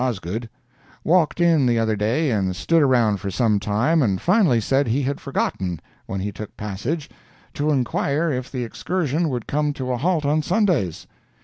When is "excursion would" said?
8.63-9.45